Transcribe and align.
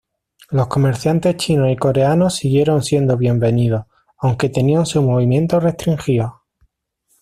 Los 0.49 0.65
comerciantes 0.65 1.37
chinos 1.37 1.69
y 1.69 1.75
coreanos 1.75 2.37
siguieron 2.37 2.81
siendo 2.81 3.17
bienvenidos, 3.17 3.85
aunque 4.17 4.49
tenían 4.49 4.87
sus 4.87 5.03
movimientos 5.03 5.61
restringidos. 5.61 6.31